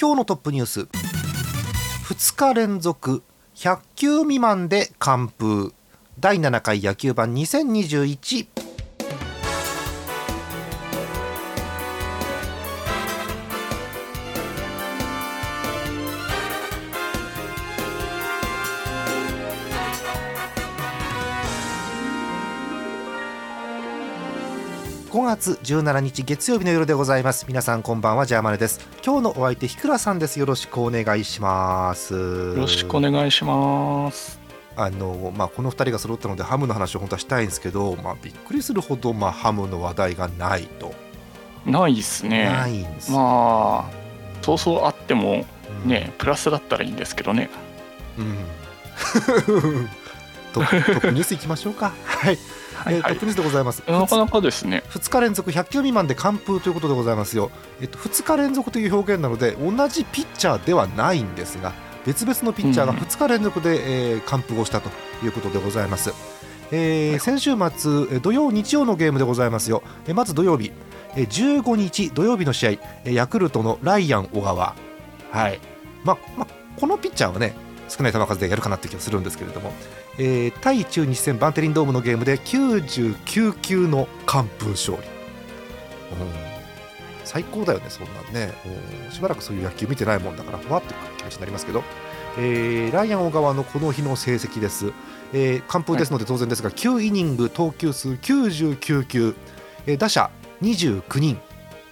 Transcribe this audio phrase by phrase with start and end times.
[0.00, 0.80] 今日のトップニュース。
[2.08, 3.22] 2日連続。
[3.54, 5.74] 100球未満で完封。
[6.18, 8.46] 第7回野球盤2021
[25.30, 27.44] 月17日月曜日の夜でございます。
[27.46, 28.80] 皆さんこんばんはジャーマネです。
[29.06, 30.40] 今日のお相手ひくらさんです。
[30.40, 32.14] よろしくお願いします。
[32.14, 34.40] よよろしくお願いします。
[34.74, 40.92] あのまあこの二人が揃ったのでハムの話を本当はしたいんですけどまあびっくりするほどまあハムの話題がないと、
[41.64, 42.46] ないですね。
[42.46, 43.90] ないんです、まあ、
[44.42, 45.46] そうそうあっても
[45.84, 45.88] うん。
[45.88, 47.50] ね、プラスだったらいいんですけどね。
[48.18, 48.36] うん。
[50.52, 51.92] トトップニュースいきましょうか。
[52.04, 52.38] はい、
[52.84, 53.12] はいはい。
[53.12, 53.26] えートップ。
[53.26, 53.82] ニュースでございます。
[53.86, 54.82] なかなかですね。
[54.90, 57.50] 2日連続100球未満で完封ということでございますよ、
[57.80, 61.72] えっと、2日連続という表現なので同じピッチャーではないんですが
[62.06, 62.98] 別々のピッチャーがうん。
[62.98, 64.90] 2日連続で、えー完封をしたと
[65.24, 66.12] いうことでございます、
[66.72, 69.82] えー先週末えー土曜日曜のゲームでございますよ。
[70.06, 70.72] えーまず土曜日
[71.16, 74.74] えー15日土曜日の試合えーヤクルトのライアン小川。
[75.30, 75.60] はい。
[76.04, 76.46] まあまあ
[76.78, 77.54] このピッチャーはね
[77.88, 79.72] 少ない球数でやるかなって気がするんですけれども、
[80.22, 85.04] えー対中日戦バンテリンドームのゲームで99球の完封勝利、うん。
[87.24, 88.52] 最高だよねそんなんね、
[89.06, 89.12] うん。
[89.12, 91.82] しばらくそういう野球見てないもんだからふわって気持ちになりますけど、
[92.36, 94.92] えーライアン小川のこの日の成績です、
[95.32, 99.34] えー完封ですので当然ですが、9イニング投球数99球、
[99.86, 100.30] えー打者
[100.60, 101.40] 29人。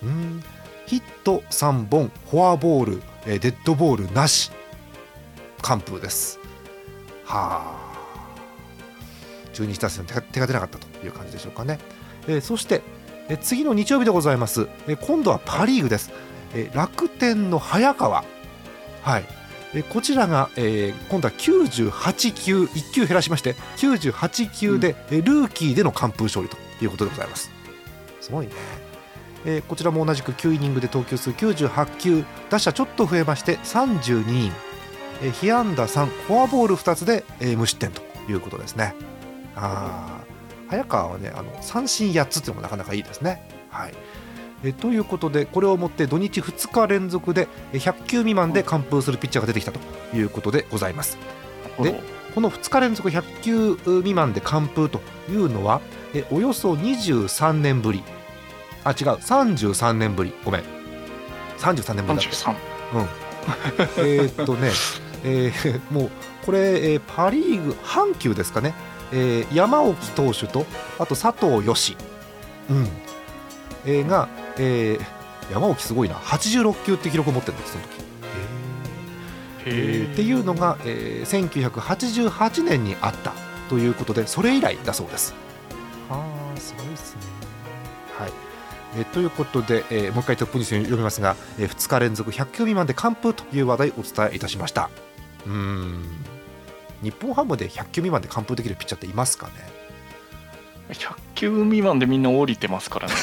[0.03, 0.43] うん。
[0.85, 2.11] ヒット3本。
[2.31, 4.51] フォアボール、えーデッドボールなし。
[5.63, 6.39] 完封です。
[7.25, 7.88] はあ
[9.59, 11.81] 中日打線手が手が出なかったという感じでしょうかね、
[12.29, 12.83] えーそして、
[13.29, 16.13] えー次の日曜日でございます、えー今度はパ・リーグです、
[16.55, 18.25] えー楽天の早川。
[19.03, 19.25] はい。
[19.75, 27.51] えーこちらが、えー今度は98球1球減らしまして98球で、えールーキーでの完封勝利ということでございます。
[28.21, 28.53] すごいね、
[29.45, 34.53] えーこちらも同じく9イニングで投球数98球打者ちょっと増えまして32人、
[35.21, 38.95] えー、被安打3フォアボール2つで、えー無失点ということですね
[39.61, 40.71] あー。
[40.71, 43.49] 早川はねあの三振8つっていうのもなかなかいいですね。
[43.71, 43.95] はい。
[44.65, 49.81] えーということでこれをもって土日2日連続でえー100球未満で完封するピッチャーが出てきたと
[50.17, 51.17] いうことでございます。
[51.81, 52.01] で
[52.35, 55.81] この2日連続100球未満で完封というのは
[56.15, 58.03] えおよそ23年ぶり。
[58.85, 59.09] あ違う。
[59.09, 60.33] 33年ぶり。
[60.45, 60.63] ごめん。
[61.59, 62.51] 33年ぶりだった。
[62.51, 63.07] 33。
[63.99, 64.71] えーっとね、
[65.25, 66.11] えーもう
[66.45, 68.75] これ、えーパ・リーグ阪急ですかね、
[69.13, 70.67] えー山沖投手と
[70.99, 71.97] あと佐藤よし、
[72.71, 72.89] うん。
[73.87, 76.15] えーが、えー山沖すごいな。
[76.17, 77.91] 86球って記録を持ってるんですその時、
[79.67, 83.33] えーへっていうのが、えー1988年にあった。
[83.69, 85.35] ということでそれ以来だそうです。
[86.11, 87.21] あーすごいですね。
[88.19, 88.33] はい。
[88.99, 94.91] えーということで、えーもう一回トップニュース読みますが、え2日連続100球未満で完封という話題をお伝えいたしました。
[95.47, 96.03] うーん
[97.03, 99.53] 日本ハムで100球未満で完封できるピッチャーっていますかね
[100.91, 103.15] ？100球未満でみんな降りてますからね。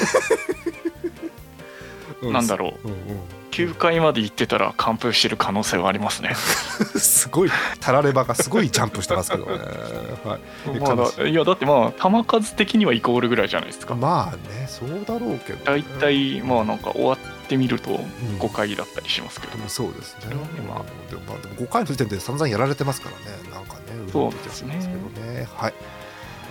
[2.31, 2.87] なんだろう。
[2.87, 6.35] うんうん9回まで行ってたら完封してる可能性はありますね。
[6.99, 9.51] すごいたらればがすごいジャンプしてますけどね。
[10.25, 10.39] はい
[10.75, 13.95] えまあだいやだってまあ球数的にはイコールぐらいじゃないですか。
[13.95, 15.61] まあね、そうだろうけど、ね。
[15.63, 17.95] 大体まあなんか終わってみるとん。
[18.39, 19.55] 5回だったりしますけど。
[19.55, 19.63] で。
[19.63, 20.21] もそうですね。
[20.23, 20.79] それはねまあ。
[20.79, 23.49] まあ、でもまあでも5回の時点で散々やられてますからね。
[23.51, 23.79] なんかね、
[24.11, 24.75] そうですけど
[25.21, 25.47] ね。
[25.55, 25.73] はい。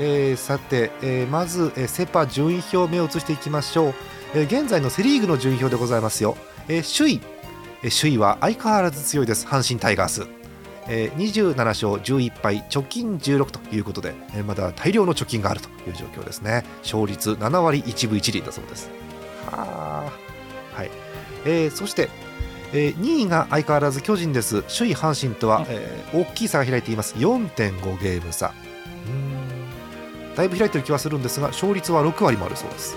[0.00, 3.94] えーさて、えーまず、えーセ・パ順位表目を移していきましょう、
[4.34, 6.36] えー現在のセ・リーグの順位表でございますよ、
[6.68, 7.20] えー首位、
[7.84, 9.46] えー首位は相変わらず強いです。
[9.46, 10.26] 阪神タイガース、
[10.88, 16.64] えー27勝11敗貯金16ということで、えーまだ大量の貯金があるという状況ですね。
[16.82, 18.90] 勝率7割1分1厘だそうです。
[19.46, 20.12] はあはい、
[21.44, 22.08] えーそして、
[22.72, 24.62] えー2位が相変わらず巨人です。
[24.62, 27.14] 首位阪神とは、えー大きい差が開いています。
[27.16, 28.52] 4.5ゲーム差。
[30.36, 32.96] だいぶ開いてる気はするんですが勝率は6割もあるそうです。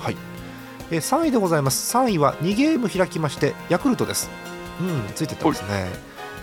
[0.00, 0.16] はい、
[0.90, 1.96] えー3位でございます。
[1.96, 4.30] 3位は2ゲーム開きましてヤクルトです。
[4.80, 5.90] うん、ついてってますね。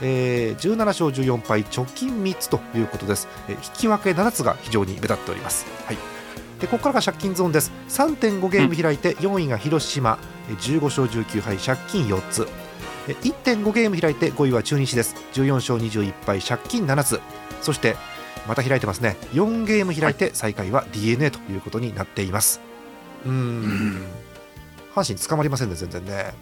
[0.01, 3.27] えー、17勝14敗、直近3つということです。
[3.47, 5.65] えー引き分け7つが非常に目立っております。
[5.85, 5.97] はい。
[6.63, 7.73] でここからが借金ゾーンです。
[7.89, 10.17] 3.5ゲーム開いて4位が広島、
[10.49, 12.47] えー15勝19敗、借金4つ。
[13.09, 15.13] えー1.5ゲーム開いて5位は中日です。
[15.33, 17.19] 14勝21敗、借金7つ。
[17.61, 17.97] そして
[18.47, 19.17] また開いてますね。
[19.33, 22.61] 4ゲーム開いて最下位は d n a ということになっています。
[23.25, 24.07] うーん。
[24.95, 26.33] 阪神捕まりませんね、全然ね。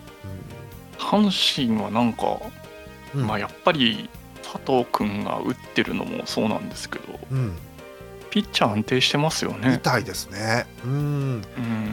[1.00, 2.38] 阪神はなんか、
[3.16, 3.26] うん。
[3.26, 4.08] まあやっぱり
[4.44, 7.58] 佐藤君が打ってるのもそうなんですけど、うん、
[8.32, 9.76] ピッチャー安定してますよね。
[9.76, 10.66] 痛いですね。
[10.84, 10.92] うん。
[10.92, 11.42] うん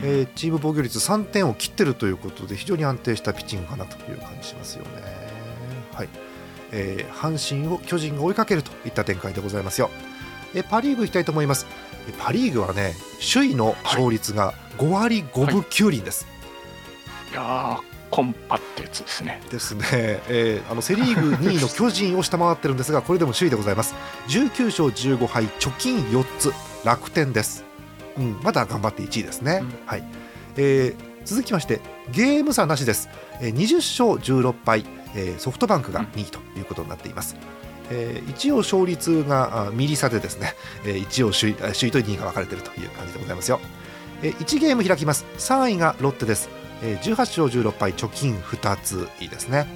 [0.02, 4.90] えーチーム防御率3点を切ってるということで非常に安定したピッチングかなという感じしますよね。
[5.92, 6.08] はい。
[6.72, 9.90] えー阪神を巨人が追いかけるといった展開でございますよ。
[10.54, 11.66] えーパ・リーグいきたいと思います。
[12.08, 12.94] えーパ・リーグはね
[13.32, 16.26] 首位の勝率が5割5分9厘です。
[17.32, 19.40] いやーコンパってやつですね。
[19.50, 19.84] ですね、
[20.28, 23.94] えーあのセ・リーグ2位の巨人を下回ってるんですがこれでも首位でございます。
[24.28, 26.52] 19勝15敗貯金4つ。
[26.84, 27.64] 楽天です、
[28.16, 29.72] うん、まだ頑張って1位ですね、うん。
[29.84, 30.04] はい。
[30.56, 33.10] えー続きましてゲーム差なしです、
[33.42, 37.36] えー20勝16敗、えーソフトバンクが2位ということになっています、
[37.90, 43.60] えー一応勝率があミリ差でですね、えー一応首位あ首位と2位が分かれているという感じでございますよ、
[44.22, 45.26] えー1ゲーム開きます。
[45.36, 46.48] 3位がロッテです。
[46.48, 49.66] えー18勝16敗貯金2ついいですね、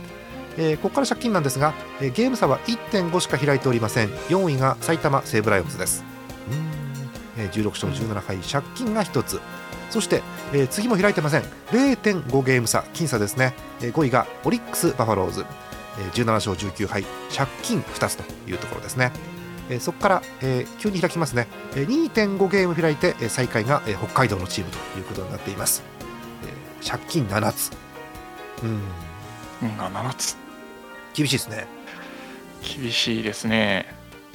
[0.56, 4.08] えーここから借金なんですが、えーゲーム差は1.5しか開いておりません。
[4.28, 6.04] 4位が埼玉西武ライオンズです。
[6.50, 9.40] うん、えー16勝17敗借金が1つ。
[9.90, 10.22] そして、
[10.52, 11.42] えー次も開いてません。
[11.70, 15.44] 0.5ゲーム差僅差ですね、えー5位がオリックス・バファローズ、
[15.98, 17.04] えー17勝19敗
[17.34, 19.12] 借金2つというところですね。
[19.70, 25.82] えーそこから、えー急に開きますね、えー2.5ゲーム開いて、えー最下位が、えー北海道のチームということになっています、
[26.86, 27.70] 借金7つ。
[28.62, 28.80] うん。
[29.62, 30.36] うん、7つ。
[31.14, 31.66] 厳しいですね、
[32.80, 33.86] 厳しいですね。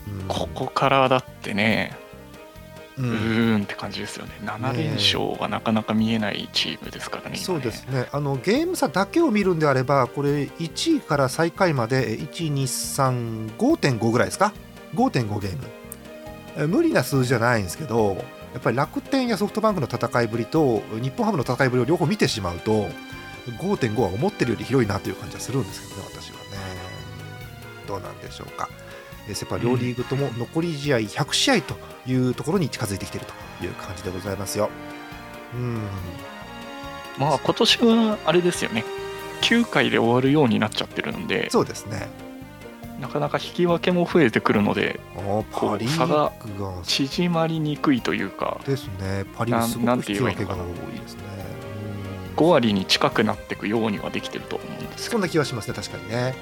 [0.08, 0.28] うん。
[0.28, 1.98] ここからだってね、
[2.98, 4.32] ううんーんって感じですよね。
[4.44, 7.30] 7連勝がなかなか見えないチームですからね。
[7.30, 7.44] 今ね。
[7.44, 8.08] そうですね。
[8.12, 14.54] あのゲーム差だけを見るんであればこれ1位から最下位まで1235.5ぐらいですか
[14.96, 15.64] ？5.5ゲーム。
[16.58, 18.24] え無理な数字じゃないんですけど
[18.58, 22.88] やっぱり楽天やソフトバンクの戦いぶりと日本ハムの戦いぶりを両方見てしまうと
[23.60, 26.42] 5.5は思ってるより広いなという感じはするんですけどね私はね。
[27.88, 28.68] どうなんでしょうか。
[29.30, 31.76] えセ・パ両リーグとも残り試合100試合と
[32.08, 33.28] いうところに近づいてきている
[33.60, 34.72] という感じでございますよ。
[35.54, 35.80] うん。
[37.20, 38.84] まあ今年はあれですよね。
[39.44, 42.10] 9回で終わるようになっちゃってるので、そうですね
[43.00, 46.32] なかなか引き分けも増えてくるので、こうパ・リ差が
[46.84, 49.26] 縮まりにくいというか、ですね。
[49.36, 50.58] パ・リーグすごくなんて引き分けが多
[50.96, 51.22] いですね。
[51.32, 51.38] うん
[52.38, 56.36] 5割に近くなっていくようにはできてると思うんですそんな気はしますね確かにね。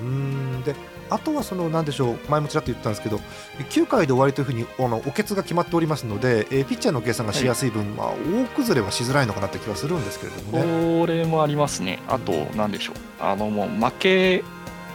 [0.00, 0.62] うん。
[0.62, 0.74] で
[1.10, 3.20] あとはそのなんでしょう前もちらっと言ったんですけど
[3.68, 11.00] 9回で終わりというふうにあのおけつが決まっておりますので、えーピッチャーの計算がしやすい分、まあ、大崩れはしづらいのかなって気はするんですけれどもね。
[11.00, 11.98] これもありますね。
[12.06, 12.94] あと、なんでしょう。
[13.18, 14.44] あの、もう負け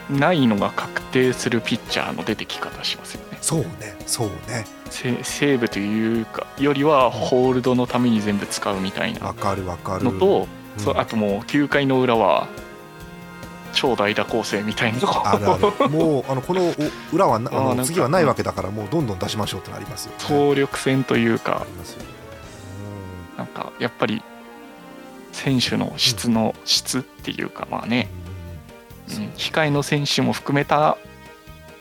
[0.10, 3.38] ないのが確定するピッチャーの出てき方しますよね。
[3.42, 4.66] そうねそうね。
[4.90, 10.04] セセーブというか、よりはホールドのために全部使うみたいなわかるわかる。
[10.04, 10.48] のと、
[10.86, 10.98] うん。
[11.00, 12.48] あともう9回の裏は、
[13.74, 15.00] 超大打構成みたいな。
[15.32, 15.90] あるある。
[15.90, 16.74] もうあのこのお
[17.16, 22.06] 裏はなあの次はないわけだからもうどんどん出しましょうってなりますよ、ね、総力戦というあか、りますよね。
[23.38, 24.24] なんかやっぱり
[25.34, 28.25] 選手の質の質っていうか、まあね、うんうん
[29.08, 30.98] 控えの選手も含めた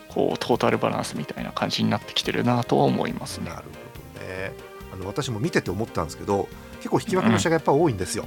[0.08, 3.50] こうトータルバランスみたいな感じになってきてるなとは思いますね。
[3.50, 3.56] な。
[3.56, 4.52] るほどね。
[4.92, 8.26] あの私も見てて思ったんですけど結構引き分けの試合がやっぱ多いんですよ、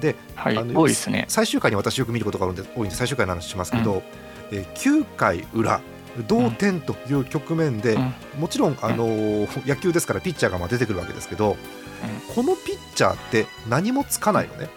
[0.00, 1.24] ではい、あの多いですね。
[1.28, 4.02] 最終回に私よく見ることがあるんで多いんで最終回の話しますけど、
[4.52, 5.80] えー9回裏
[6.28, 8.14] 同点という局面で、うん。
[8.38, 11.56] もちろん、あのー野球ですからピッチャーがまあ出てくるわけですけど、
[12.34, 14.68] このピッチャーって何もつかないのね。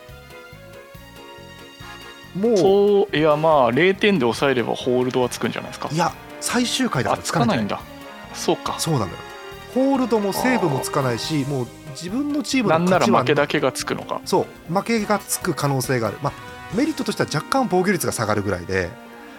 [2.37, 5.97] もうそういやまあ0点で抑えればホールドはつくんじゃないですかい。
[5.97, 7.81] や最終回だからつかないいんだ。
[8.33, 8.79] そうか。
[8.79, 9.11] そうなのよ
[9.73, 14.21] ホールドもセーブもつかないしもう自分のチームの勝ちは負けだけがつくのか。
[14.25, 16.33] そう負けがつく可能性がある、まあ、
[16.75, 18.89] メリットとしては若干防御率が下がるぐらいで、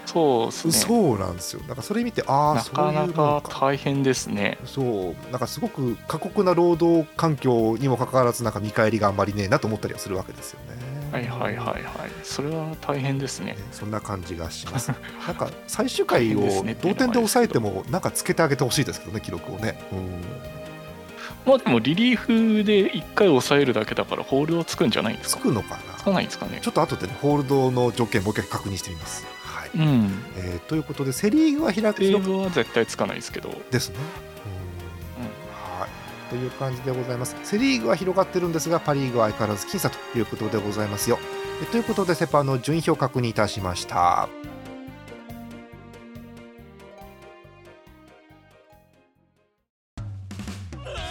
[0.06, 0.72] そうですね。
[0.72, 4.58] そうなんですよなんかそれ見てああなかなのか大変ですね。
[4.64, 10.87] そうなんかすごく過酷な労働環境にもかかわらずなんか見返りがあんまりねえなと思ったりはするわけですよね。
[11.12, 11.82] はいはいはいはい。
[12.22, 13.56] それは大変ですねね。
[13.72, 14.92] そんな感じがします。
[15.26, 16.40] なんか最終回を
[16.82, 19.80] 同点で抑えてもなんかつけてあげてほしいですけどね記録をね。
[19.92, 20.22] うん
[21.46, 25.40] まあでもリリーフで1回抑えるだけだからホールドつくんじゃないんですか？
[25.40, 25.94] つくのかな？
[25.96, 29.24] つかないんですかねちょっと後でねホールドの条件もう一回確認してみます。
[29.44, 33.96] はいうんえーということでセ・リーグは開くテーブは絶対つかないですけどですね。
[33.96, 34.67] うんはい
[36.28, 37.36] という感じでございます。
[37.42, 41.18] セ・リーグは広がってるんですがパ・リーグは相変わらず僅差ということでございますよ。
[41.70, 44.28] ということでセ・パの順位表を確認いたしました。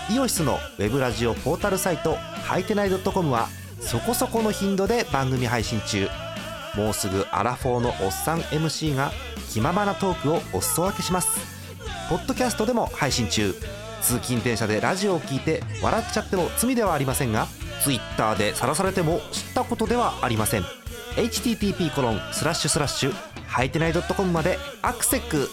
[0.09, 3.49] イオシスのウェブラジオポータルサイトはいてない .com は
[3.81, 6.07] そこそこの頻度で番組配信中
[6.77, 9.11] もうすぐアラフォーのおっさん MC が
[9.49, 11.27] 気ままなトークをお裾分けします
[12.09, 13.53] ポッドキャストでも配信中
[14.07, 17.47] 通勤電車でラジオを聞いて笑っちゃっても罪ではありませんが
[17.83, 20.63] Twitter で晒されても知ったことではありません。
[21.17, 23.13] http コロンスラッシュスラッシュ
[23.47, 25.49] はいてない .com までアクセック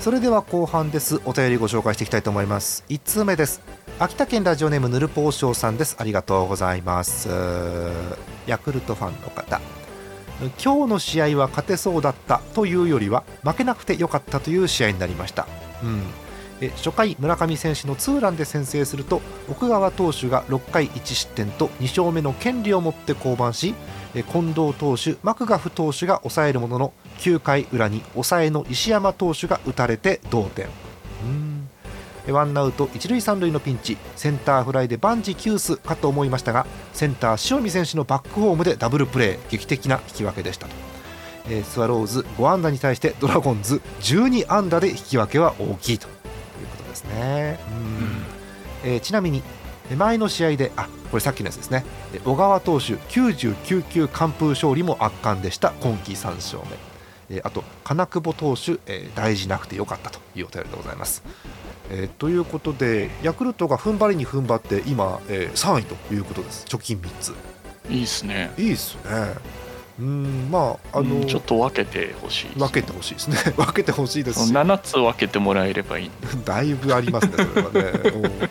[0.00, 1.22] それでは後半です。
[1.24, 2.84] お便りご紹介していきたいと思います。
[2.90, 3.62] 1通目です。
[3.96, 5.94] 秋田県ラジオネームぬるぽうしょうさんです。
[6.00, 7.28] ありがとうございます。
[8.44, 9.60] ヤクルトファンの方。
[10.62, 15.46] 今日の試合は勝てそうだったというよりは負けなくてよかったという試合になりました、
[15.82, 16.02] うん、
[16.60, 23.74] え初回村上選手のツーランで先制すると奥川投手が6回1失点と2勝目の権利を持って降板し
[24.12, 30.66] 近藤投手マクガフ投手が抑えるものの9回裏に抑えの石山投手が打たれて同点。
[30.66, 30.68] う
[31.28, 31.53] ん。
[32.32, 33.96] ワンアウト一塁三塁のピンチ。
[34.16, 40.74] センターフライで万事休すかと思いましたがセンター塩見選手のバックホームでダブルプレー劇的な引き分けでしたと、
[41.48, 46.06] えースワローズ5安打に対してドラゴンズ12安打で引き分けは大きいと。
[46.06, 46.12] いう
[46.68, 47.58] ことですね。
[48.84, 48.90] うん。
[48.90, 49.42] えーちなみに
[49.96, 51.84] 前の試合であこれさっきのやつですね。
[52.24, 55.72] 小川投手99球完封勝利も圧巻でした。
[55.80, 56.94] 今季3勝目。
[57.42, 58.78] あと金久保投手、
[59.14, 61.22] 大事なくてよかったというお便りでございます、
[61.90, 66.64] えーということでヤクルトが踏ん張りに踏ん張って今、えー3位ということです。
[66.68, 67.34] 貯金3つ。
[67.90, 68.52] いいっすね。
[68.56, 69.00] いいですね。
[70.00, 73.36] うんまああの、うんちょっと分けてほしいです分けてほしいですね。
[73.56, 74.52] 分けてほしいですし。
[74.52, 76.10] 7つ分けてもらえればいい
[76.44, 77.80] だいぶありますね、それはね。
[78.10, 78.48] うん。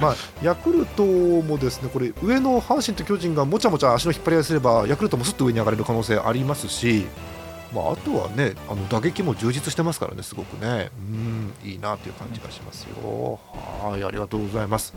[0.00, 7.06] まあ、ヤクルトもですねこれ上の阪神と巨人がもちゃもちゃ足の引っ張り合いすればヤクルトもすっと上に上がれる可能性ありますし、
[7.72, 10.90] まあ、あとはねあの打撃も充実してますからねすごくね。
[10.98, 13.38] うんいいなという感じがしますよ。
[13.82, 14.94] はいありがとうございます、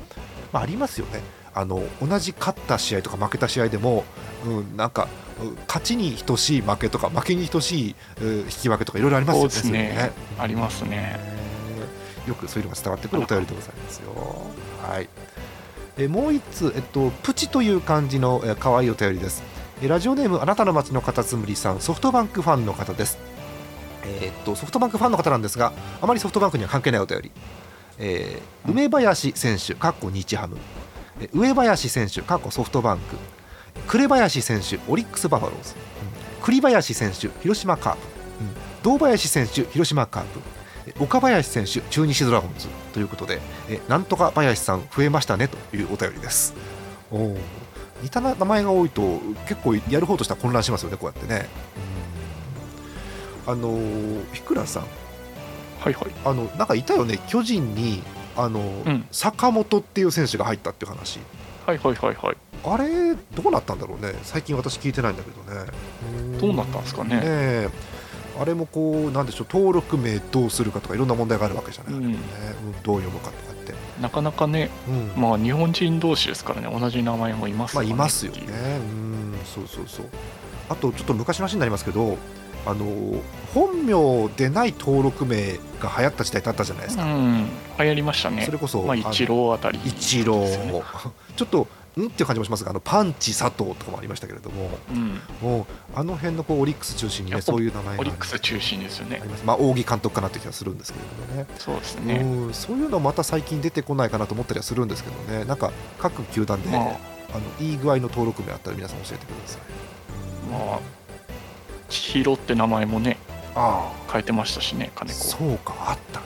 [0.51, 1.21] まあ、ありますよね。
[1.53, 4.05] あの同じ勝った試合とか負けた試合でも、
[4.45, 5.07] うん、なんか
[5.41, 10.11] うん勝ちに等しい負けとか負けに等しいうん引き分けとかいろいろありますよねね。
[10.37, 11.19] ありますね。
[12.27, 14.11] よくそういうのが伝わってくるお便りでございますよ。
[14.81, 15.09] はい。
[15.97, 19.43] えもう一つ、えっと、プチという感じのえ可愛いお便りです。
[19.81, 23.17] えラジオネームあなたの街のカタツムリさん、ソフトバンクファンの方です。
[24.05, 25.71] えーっとソフトバンクファンの方なんですが、
[26.01, 27.31] あまりソフトバンクには関係ないお便り。
[27.97, 30.57] えー梅林選手、かっこ日ハム。
[31.21, 33.15] え上林選手、かっこソフトバンク。
[33.87, 35.73] 紅林選手、オリックスバファローズ。
[35.75, 37.99] うん栗林選手、広島カープ。
[38.41, 40.39] うん堂林選手、広島カープ。
[40.87, 46.53] え岡林選手、中日ドラゴンズということで、えなんとか林さん増えましたねというお便りです。
[47.11, 47.37] おー
[48.01, 51.47] 似た名前が多いと結構やる方としては混乱しますよね、こうやってね。
[53.47, 53.53] うん。
[53.53, 54.83] あのー、ひくらさん、
[55.79, 56.05] はいはい。
[56.25, 58.03] あのなんかいたよね、巨人に
[58.35, 59.05] あの、うん。
[59.11, 61.19] 坂本っていう選手が入ったっていう話、
[61.65, 62.37] はいはいはいはい。
[62.65, 65.71] あれ、どうなったんだろうね、最近私聞いてないんだけどね。
[66.39, 67.15] どうなったんですかね。
[67.15, 67.69] ねえ。
[68.39, 72.13] あれもこうなんでしょう登録名どうするかとかいろんな問題があるわけじゃない、うん。
[72.13, 72.17] ね
[72.63, 75.21] うんどう読むかとかって、なかなかねうん。
[75.21, 78.39] まあ日本人同士ですからね同じ名前もいますまあいますよね。
[78.47, 79.33] ううん。
[79.45, 80.05] そうそうそう。
[80.69, 82.17] あとちょっと昔の話になりますけど
[82.65, 82.85] あの
[83.53, 87.47] 本名でない登録名が流行った時代ってあったじゃないですか、うん。
[87.79, 88.43] 流行りましたね。
[88.45, 90.45] それこそ、まあ一郎あたり一郎
[91.35, 91.67] ちょっと
[92.03, 92.07] ん？
[92.07, 95.19] っていう感じもしますがあのパンチ佐藤とかもありましたけれどもうん。
[95.41, 95.65] もう
[95.95, 99.19] あの辺のこうオリックス中心にねそういう名前がオリックス中心ですよね。
[99.21, 99.45] あります。
[99.45, 101.47] まあ扇監督かなって気がするんですけれどもね。
[101.57, 102.15] そうですね。
[102.15, 105.45] うんそういうのまた最近出てこないかなと思ったりはするんですけどね。
[105.45, 107.19] なんか各球団で、まあ。
[107.31, 109.61] あのいい具合の登録名あったら皆さん教えてください、
[110.47, 110.79] うんまあ
[111.87, 113.17] 千尋って名前もね
[113.53, 115.27] あ変えてましたしねあ金子。
[115.27, 116.25] そうかあったね。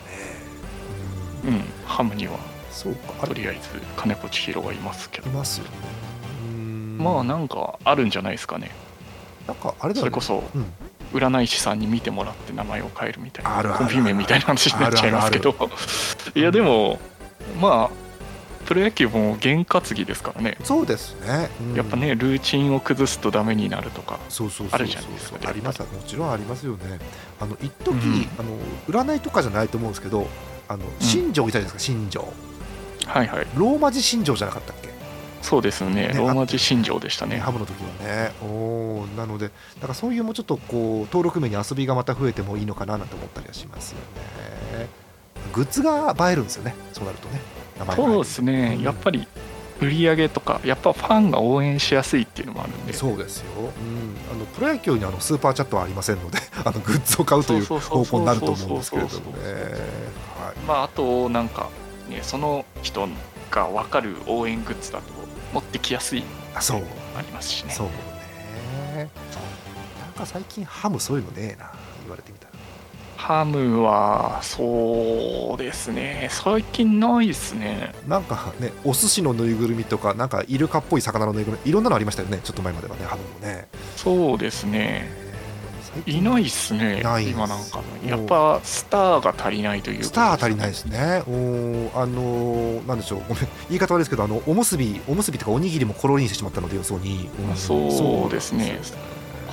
[1.43, 2.37] ううんんハムには
[2.73, 3.27] そうか。
[3.27, 5.29] とりあえず金子千尋がいますけど。
[5.29, 5.61] います
[6.97, 8.71] まあなんかあるんじゃないですかね。
[9.47, 10.11] なんかあれだよね。
[10.11, 10.65] それこそうん。
[11.13, 15.55] 占い師さんに見てもらって名前を変えるみたいなコンビ名みたいな話になっちゃいますけど。
[16.33, 16.99] いやでも
[17.61, 18.03] まあ
[18.65, 21.75] プロ野球も験担ぎですからね、そうですね、うん。
[21.75, 24.17] やっぱねルーチンを崩すとダメになるとか
[24.71, 26.99] あるじゃないですかありますもちろんありますよね。
[27.39, 28.27] あの一時、うん。
[28.39, 30.27] あの占いとかじゃないと思うんですけど
[30.67, 32.31] あの新庄いたじゃないですか新庄
[33.05, 33.48] はいはい。
[33.55, 34.89] ローマ字新庄じゃなかったっけ？
[35.41, 36.07] そうですね。
[36.07, 37.38] ねローマ字新庄でしたね。
[37.38, 38.31] ハムの時はね。
[38.41, 43.98] おーなのでなんかそういうもうちょっとこう登録名に遊びがまた増えてもいいのかななんて思ったりはしますよ
[44.79, 44.88] ね。
[45.51, 46.74] グッズが映えるんですよね。
[46.93, 47.41] そうなるとね。
[47.95, 48.83] そうですね、うん。
[48.83, 49.27] やっぱり
[49.81, 52.93] 売り上げとかやっぱファンが応援しやすいっていうのもあるんで。
[52.93, 59.38] そうですよ、うん、あのプロ野球にあのスーパーチャットはありませんので あのグッズを買うという方向になると思うんですけれどもね
[60.67, 61.69] まああとなんか
[62.10, 63.07] ねその人
[63.51, 65.05] が分かる応援グッズだと
[65.53, 66.24] 持ってきやすい
[66.55, 66.83] あそう。
[67.15, 67.72] ありますしね。
[67.72, 69.10] そうね。
[70.00, 72.53] なんか最近ハムそういうのねえな言われてみたら。
[73.15, 76.27] ハムはそうですね。
[76.31, 77.93] 最近ないですね。
[78.07, 82.39] なんかねお寿司のぬいぐるみとかなんかイルカっぽい魚のぬいぐるみいろんなのありましたよね。
[82.43, 83.67] ちょっと前まではねハムもね。
[83.95, 85.10] そうですね
[86.05, 87.81] いないっすねいない今なんか。
[88.05, 91.23] やっぱスターが足りないということスター足りないですね。
[91.27, 97.23] おーあのーなんでしょう、ごめん、言い方悪いですけど、あのおむすび、おむすびとかおにぎりもコロリにしてしまったので、予想に。
[97.25, 98.97] んそうですねそうですよ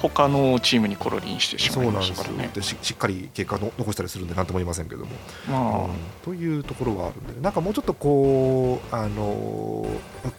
[0.00, 2.50] 他のチームにコロリンしてしまそいうましたからね。
[2.54, 5.10] でししっかり結果の残したりするんで、なんとも言いませんけども、
[5.46, 5.90] まあ、うん。
[6.24, 9.88] というところはあるんで、なんかもうちょっとこう、あのー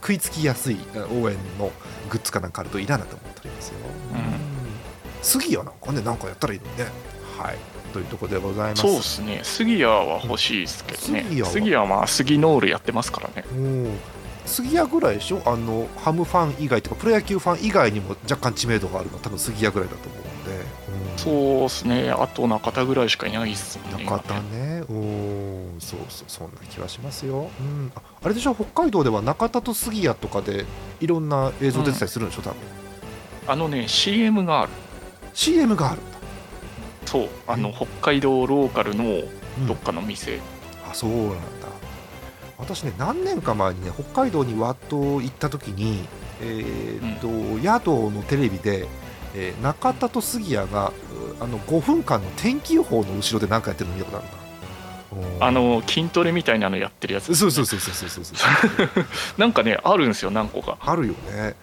[0.01, 0.77] 食いつきやすい
[1.21, 1.71] 応援の
[2.09, 3.75] グッズかなんかあるといいなと思っておりますよ。
[5.21, 6.85] うん杉谷なんかね、なんかやったらいいのにね。
[7.37, 7.57] はい。
[7.93, 8.81] というところでございます。
[8.81, 9.41] そうですね。
[9.43, 11.23] 杉谷は欲しいですけどね。
[11.23, 11.47] 杉谷は？
[11.47, 13.45] 杉谷はまあ杉ノールやってますからね。
[13.51, 13.97] うん
[14.45, 15.41] 杉谷ぐらいでしょ？
[15.45, 20.51] あのハムファン以外とかプロ野球ファン以外にも若干知名度があるのは多分杉谷ぐらいだと思うんで、
[21.11, 21.17] うん。
[21.17, 22.09] そうですね。
[22.09, 24.83] あと中田ぐらいしかいないっすもんね中田ね。
[24.89, 28.55] うんそうそうそんな気はしますよ、うん、ああれでしょ？
[28.55, 30.65] 北海道では中田と杉谷とかで
[30.99, 32.41] いろんな映像出てたりするんでしょ？
[32.41, 32.55] 多分。
[33.47, 34.71] あのね CM がある
[35.33, 36.01] CM がある。
[36.01, 36.17] んだ、
[37.05, 37.75] そうあのうん。
[37.75, 40.39] 北海道ローカルのうんどっかの店、
[40.89, 41.67] あそうなんだ。
[42.57, 46.07] 私ね何年か前にね北海道にワッと行った時に
[46.43, 48.87] えーっと、宿のテレビで、
[49.35, 50.91] えー中田と杉谷がう
[51.39, 54.21] あの5分間の天気予報の後ろで何かやってるの見たことあ
[55.15, 55.39] るん。
[55.39, 57.35] だあの筋トレみたいなのやってるやつ。
[57.35, 59.05] そうそうそうそうそうそうそう。
[59.37, 61.55] なんかねあるんですよ何個か、あるよね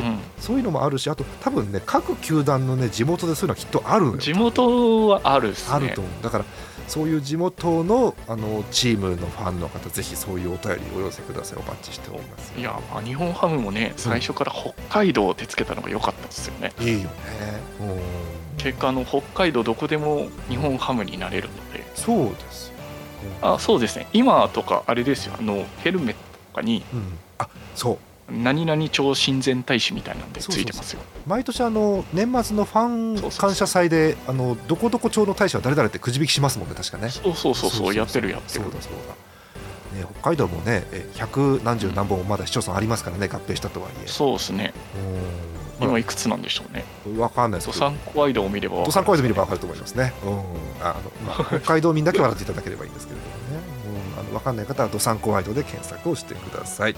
[0.00, 5.76] うん、そういうのもあるしあと多分ね各球団のね地元でそういうのはきっとある地元はあるっすね。
[5.76, 6.22] あると思う。
[6.22, 6.44] だから
[6.88, 11.58] そういう地元のあのチームのファンの方ぜひそういうお便りお寄せください。
[11.58, 12.52] お待ちしております。
[12.56, 17.08] いやまあ日本ハムもね最初から北海道を手つけたのが良かったですよね、いいよね。
[17.80, 18.00] うん。
[18.58, 21.84] 結果あの北海道どこでも日本ハムになれるので。
[21.94, 22.74] そうですよ、
[23.42, 24.06] あそうですね。
[24.12, 25.34] 今とかあれですよ。
[25.38, 26.20] あのヘルメット
[26.52, 27.98] とかにうん、あそう
[28.30, 31.00] 何々町親善大使みたいなんでついてますよ。
[31.26, 37.10] 毎年あの年末のファン感謝祭であのどこどこ町の大使は誰々ってくじ引きしますもんね確かね。
[37.10, 38.64] そうそうそうそうやってるやってる。
[38.64, 38.92] そうだそう
[39.94, 44.08] だ、ね、北海道もねえ百何十何本もまだ市町村ありますからね合併したとはいえ。
[44.08, 44.72] そうですね。
[45.80, 45.86] うん。
[45.88, 46.84] 今いくつなんでしょうね。
[47.18, 47.70] わかんないです。
[47.70, 50.30] けどドサンコワイドを見ればドサンコイズ見ればわかると思いますね、うん。
[50.82, 53.62] あのまあ、北海道民だけ笑っていただければいいんですけれどもね、
[54.14, 56.96] うん、あの分かんない方はドサンコワイドで検索をしてください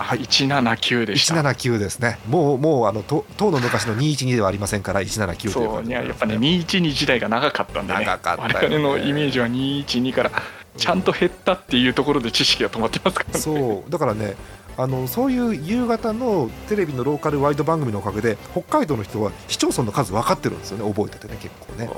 [0.00, 1.34] あ179でした。
[1.34, 2.18] 179ですね。
[2.28, 8.04] もうもうあのと当の昔の212ではありませんから179というそうやっぱね212時代が長かったんでね。
[8.04, 8.62] 長かった。
[8.62, 10.32] よね我々のイメージは212から
[10.76, 13.38] ちゃんと減ったっていうところで知識が止まってますからね。
[13.38, 13.90] そう。
[13.90, 14.36] だからね
[14.76, 21.90] あのそういう夕方のテレビのローカルワイド番組のおかげで北海道の人は市町村の数分かってるんですよね覚えててね結構ね、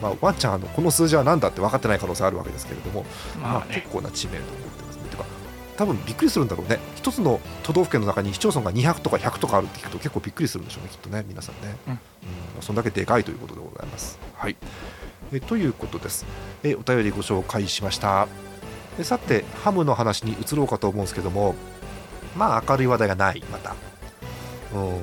[0.00, 3.04] まあ、ワンちゃんあのこの数字は何だって分かってない可能性あるわけですけれども、
[3.42, 4.85] まあまあね結構な知名度を持って
[5.76, 6.78] 多分びっくりするんだろうね。
[6.94, 11.92] 一つの都道府県の中に市町村が200とか100とかあるって聞くと結構びっくりするんでしょうねきっとね皆さんね、うん。
[11.92, 11.98] うん。
[12.62, 14.18] そんだけでかいということでございます。
[14.34, 14.56] はい。
[15.32, 16.24] えということです。
[16.62, 18.28] えお便りご紹介しました。
[18.98, 21.54] えさてハムの話に移ろうかと思うんですけども
[22.36, 23.74] まあ明るい話題がないまた。
[24.74, 25.00] うん。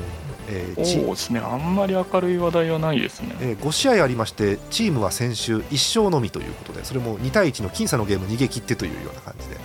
[0.50, 1.40] えーチそうですね。
[1.40, 3.36] あんまり明るい話題はないですね。
[3.40, 9.56] えー5試合ありましてチームは先週1勝のみということでそれも2対1の僅差のゲーム逃げ切ってというような感じで。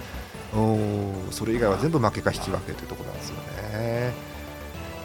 [0.54, 0.88] うーん
[1.32, 4.12] それ以外は全部負けか引き分けというところなんですよね、え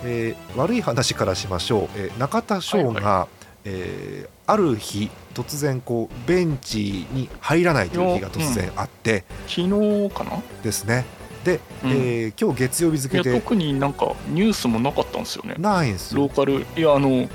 [0.04, 3.28] ー悪い話からしましょう、えー中田翔が、は
[3.66, 10.42] えーある日突然こうベンチに入らないという日が突然あって昨日かな？
[10.62, 11.06] ですね。
[11.46, 11.92] で、うん。
[11.92, 15.56] えー今日月曜日付で特になんかニュースもなかったんですよね。
[15.58, 16.66] ないんですよ、ローカル。
[16.76, 17.30] いやあの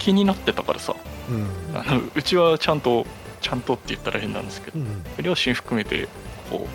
[0.00, 0.96] 気になってたからさ。
[1.30, 1.36] うん。
[1.36, 1.46] うん
[1.78, 3.06] あのうちはちゃんと
[3.40, 6.08] ちゃんとって言ったら変なんですけどうん両親含めて
[6.50, 6.68] こう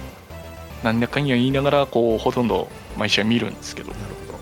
[0.83, 2.67] なんだかんや言いながらこうほとんど
[2.97, 3.91] 毎試合見るんですけど。
[3.91, 4.39] なるほど、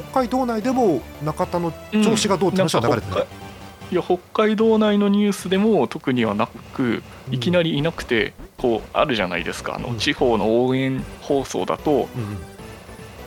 [0.00, 1.72] うん、北海道内でも中田の
[2.02, 3.44] 調子がどうって話は流れてない、うん
[3.90, 9.76] いや北海道内のニュースでも特にはなくいきなりいなくて、こうあるじゃないですか。
[9.76, 9.98] あの、うん。
[9.98, 12.08] 地方の応援放送だと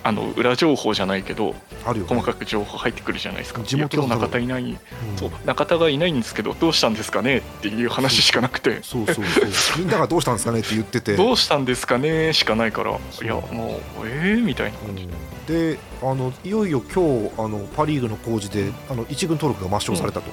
[0.08, 1.54] あの裏情報じゃないけど
[1.86, 3.62] あるよ、ね、細かく情報入ってくるじゃないですか。
[3.63, 4.78] 地元いや今日だと中田いない、うん。
[5.17, 7.39] そう中田がいないんですけどどうしたんですかね？
[7.39, 8.82] っていう話しかなくて。
[8.84, 9.46] そうそうそう。
[9.84, 11.17] みんながどうしたんですかねって言ってて。
[11.17, 12.32] どうしたんですかね？
[12.32, 12.91] しかないから。
[12.91, 14.43] いやもうえー？
[14.43, 14.78] みたいな。
[14.88, 14.96] うん。
[14.96, 15.10] 感じ
[15.48, 20.30] であのいよいよ今日あのパ・リーグの工事であの一軍登録が抹消されたと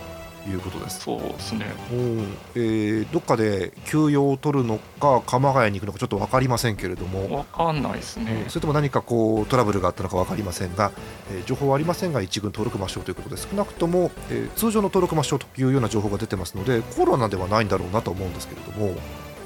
[0.51, 1.67] いうことです、そうですね。
[1.93, 8.47] うんえーどっかで休養を取るのか鎌ヶ谷に行くのかちょっと分かりませんけれども、わかんないですね。
[8.49, 10.93] それとも何かこうトラブルがあったのか分かりませんが、
[11.33, 18.95] えー情報はありませんが一軍登録抹消ということで少なくとも、えー通常の登録抹消というような情報が出てますのでコロナではないんだろうなと思うんですけれども、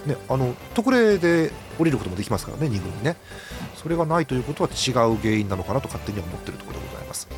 [0.06, 3.16] ね、あの特例で降りることもできますからね2軍にね。
[3.76, 7.28] それがないということは違う原因なのかなと勝手には思っているところでございます。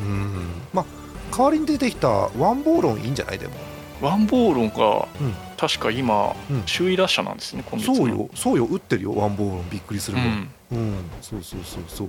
[0.00, 0.32] うん。
[0.72, 1.01] まあ
[1.34, 3.38] 代わりに出てきたワンボーロンいいんじゃない？
[3.38, 3.54] でも。
[4.00, 5.34] ワンボーロンがうん。
[5.56, 6.62] 確か今うん。
[6.62, 7.94] 首位打者なんですね今月の。
[7.94, 8.30] そうよ。
[8.34, 8.66] そうよ。
[8.66, 10.48] 打ってるよワンボーロンびっくりするぐらいうん。
[10.72, 12.08] うん、そうそうそうそう。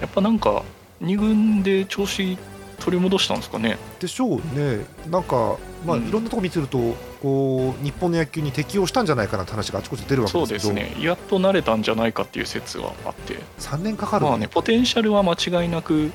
[0.00, 0.62] やっぱなんか
[1.02, 2.38] 2軍で調子
[2.80, 3.76] 取り戻したんですかね？
[4.00, 6.08] でしょうね、なんか、まあうん。
[6.08, 6.78] いろんなとこ見てると
[7.20, 11.04] こう、日本の野球に適応したんじゃないかなって話があちこちで出るわけそうですけど、ですね。
[11.04, 13.38] やっと慣れたんじゃないかっていう説はあって。
[13.58, 16.12] 3年かかるまあねポテンシャルは間違いなく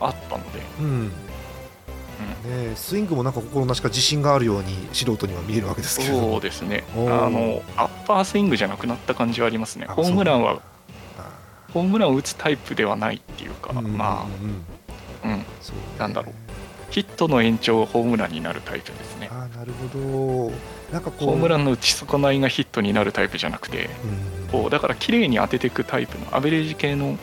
[0.00, 0.60] あったので。
[0.80, 1.12] うんうん
[2.48, 6.84] ね、スイングもなんか心なしか自信があるように素人には見えるわけですけれどそうも、ですね。
[6.94, 9.86] あのアッパースイングじゃなくなった感じはありますね。
[9.88, 10.60] あホームランは
[11.18, 11.30] あ
[11.74, 14.50] ホームランを打つタイプではないっていうかーうんまうん
[15.26, 15.32] うん。
[15.32, 15.44] あうん。
[15.60, 15.82] そうね。
[15.98, 16.34] なんだろう。
[16.90, 19.28] ヒットの延長ホームランになるタイプですね。
[19.30, 20.52] あーなるほど、
[20.92, 24.48] なんかこう、ホームランの打ち損ないがヒットになるタイプじゃなくてうん。
[24.48, 27.18] こうだから綺麗に当てていくタイプのアベレージ系の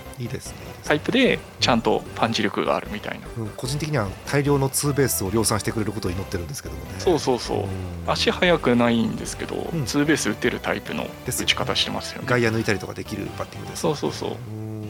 [0.84, 3.28] タイプでちゃんとパンチ力があるみたいな。
[3.38, 3.50] うん。
[3.58, 6.92] 個人的には大量のツーベースを量産してくれることを祈ってるんですけどもね。
[7.00, 7.58] そうそうそう。
[7.62, 7.68] うん。
[8.06, 9.86] 足速くないんですけど、ん。
[9.86, 12.28] ツーベース打てるタイプの打ち方してますよね。
[12.28, 14.30] 外野抜いたりとかできるバッティングです、そうそうそう。
[14.30, 14.84] うん。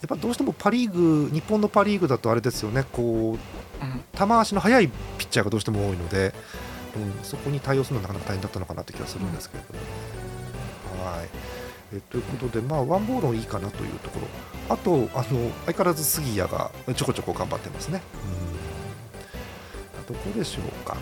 [0.00, 3.36] やっぱどうしてもパ・リーグ、日本のパ・リーグだとあれですよね、こ
[3.82, 4.02] ううん。
[4.16, 6.32] 球足の速いピッチャーがどうしても多いので、
[6.96, 9.86] うん、そこに対応するのはなかなか大変だったのかなって気がするんですけれどもね。
[11.04, 11.28] はい
[11.92, 14.26] えということで、まあ、ワンボールいいかなというところ、
[14.74, 18.02] あと、あの相変わらず杉谷がちょこちょこ頑張ってますね。
[19.98, 20.96] うん、どこでしょうか。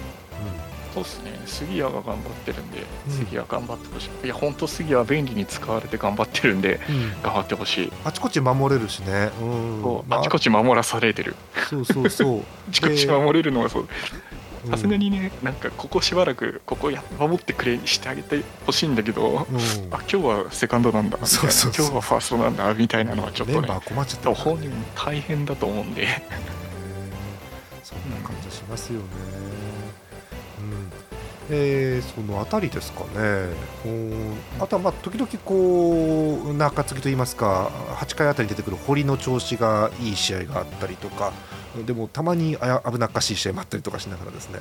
[0.94, 1.32] そうですね。
[1.46, 4.26] 杉谷が頑張ってるんで、うん杉谷頑張ってほしい。
[4.26, 7.92] いや、本当杉谷は便利に使われて頑張ってるんで、うんうん頑張ってほしい。
[8.04, 11.34] あちこち守れるしね、うんまあちこち守らされてる。
[11.68, 13.88] そうそうそう、 あちこち守れるのがそう。
[14.64, 14.70] うん。
[14.70, 19.58] さすがにね、なんかここしばらく、ここや守ってくれ、してあげてほしいんだけど、うん。
[19.90, 26.02] あ今日はセカンドなんだそうそう今日はファーストなんだみたいなのはちょっとねメンバー困っちゃった多分本人も大変だと思うんで。
[26.02, 26.22] ね
[27.82, 29.04] そんな感じしますよね。
[31.50, 33.54] うんえーそのあたりですかね、
[33.84, 41.32] うんあとはまあ時々こう中継ぎといいますか、8回あたりに出てくる堀の調子がいい試合があったりとか、
[41.86, 44.60] でもたまにあや危なっかしい試合もあったりとかしながらですね、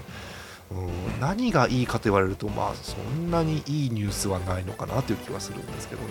[0.72, 6.08] うん、何がいいかと言われると、まあ、そんなにいいニュースはないのかなという気はするんですけどね。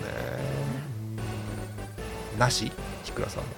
[2.35, 2.71] うんなし、
[3.03, 3.49] 木倉さんも。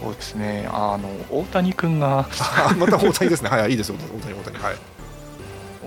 [0.00, 3.50] そうですねあの大谷君が あまた大谷ですね。
[3.50, 4.58] はい、いいですよ、大谷、大谷。
[4.58, 4.76] はい。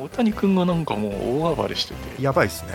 [0.07, 2.73] 大谷君がなんかもう大暴れしてて、やばいですね。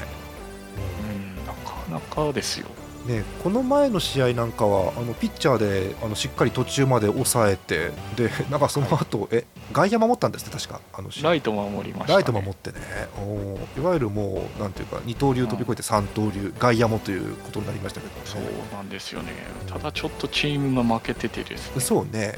[1.38, 2.66] うん、なかなかですよ。
[3.06, 11.30] ね、この前の試合なんかはあのピッチャーであのしっかり途中まで抑えてでなんかその後、え外野守ったんですね確かあの試合。
[11.30, 12.78] ライト守りました、ね、ライト守ってね。
[13.18, 13.80] おー。
[13.80, 19.32] いわゆるもうなんていうか二刀流飛び越えて三刀流、外野もということになりましたけど、そうね、なんですよね。
[19.66, 21.80] ただちょっとチームが負けててですね。
[21.80, 22.34] そうね、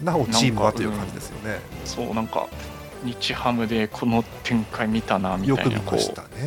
[0.00, 2.46] うんなおチームはという感じですよね、そうなんか
[3.04, 5.80] 日ハムでこの展開見たなみたいなね。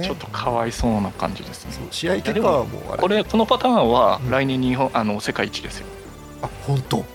[0.03, 1.87] ちょっとかわいそうな感じですね。
[1.91, 3.01] 試合結果はもうあれ？
[3.01, 4.31] これこのパターンはうん。
[4.31, 5.87] 来年日本、あの世界一ですよ、
[6.41, 6.97] あ本当？
[6.97, 7.05] うん、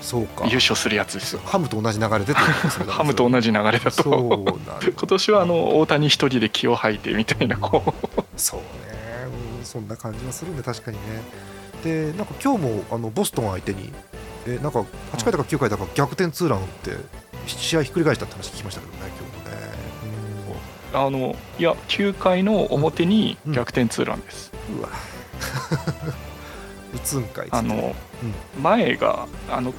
[0.00, 0.44] そうか。
[0.46, 1.40] 優勝するやつですよ。
[1.44, 2.34] ハムと同じ流れで
[2.88, 3.90] ハムと同じ流れだと。
[3.90, 4.78] そうなんだ。
[4.82, 8.22] 今年はあの大谷一人で気を吐いてみたいなこう。
[8.36, 8.66] そうね、
[9.58, 11.02] うん、そんな感じはするんで確かにね。
[11.84, 13.92] でなんか今日もあのボストン相手に
[14.46, 16.90] えなんか8回だか9回だか逆転ツーラン打って
[17.46, 19.72] 試合ひっくり返したって話聞きましたけどね今日もね。
[20.94, 23.52] あのいや9回の表にうん。
[23.52, 24.88] 逆転ツーランです、うんうわ。
[26.94, 27.94] 打つんかいあの、
[28.60, 29.72] 前があの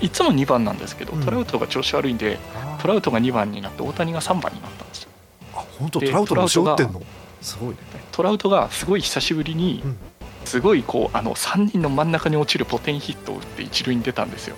[0.00, 1.24] いつも2番なんですけど、うん。
[1.24, 2.38] トラウトが調子悪いんで
[2.80, 5.08] トラウトが2番になって大谷が3番になったんですよ。
[5.54, 6.00] あ本当？
[6.00, 7.02] でトラウトの後ろ打ってんの？
[7.42, 7.76] すごいね。
[8.10, 9.96] トラウトがすごい久しぶりにうん。
[10.44, 14.56] すごいこうあの3人の真ん中に落ちるポテンヒットを打って一塁に出たんですよ。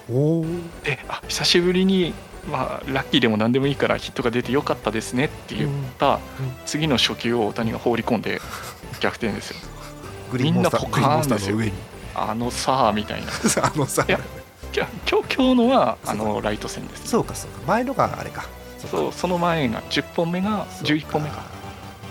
[0.83, 2.12] であ久しぶりに
[2.51, 6.21] まあラッキーでも何でもいいからヒットが出てよかったですねって言った
[6.65, 8.41] 次の初球を大谷が放り込んで
[9.01, 9.57] 逆転ですよ。
[10.33, 11.73] みんなポカーングリーンモンスターの上に。
[12.15, 13.33] あのさあみたいな。
[13.63, 17.09] あのさいやいや今日今日のはあのライト線です。
[17.09, 17.61] そうかそうか。
[17.67, 18.47] 前のがあれか。
[18.79, 21.43] そうその前が10本目が11本目か。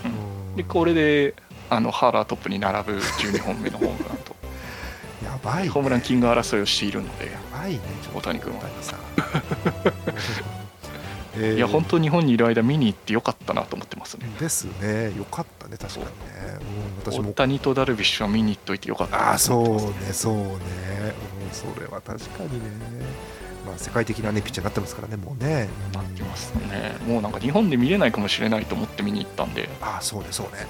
[0.04, 0.08] う
[0.52, 0.56] ん。
[0.56, 1.34] でこれで
[1.70, 4.36] あのハーラートップに並ぶ12本目のホームランと。
[5.24, 5.68] やばいね。
[5.70, 7.80] ホームランキング争いをしているのでやばいね。
[8.14, 8.60] 大谷君は。
[8.82, 8.98] さん
[11.38, 11.56] えー。
[11.56, 14.28] いや本当日本にいる間見に行ってよかったなと思ってますね。
[14.40, 15.12] ですね。
[15.16, 15.76] よかったね。
[15.76, 16.10] 確かにね、
[17.04, 17.08] う。
[17.08, 19.64] ん、私大も谷とダルビッシュは見に行っといてよかったなああそう
[20.04, 20.12] ね。
[20.12, 20.50] そうね、うん、
[21.52, 22.70] それは確かにね。
[23.66, 25.68] まあ世界的なねピッチャーになってますからねもうね。
[25.92, 26.96] なってますね。
[27.06, 29.68] もうなんか日本で見れないかもしれないと思って見に行ったんで。
[29.80, 30.66] ああそうねそうね。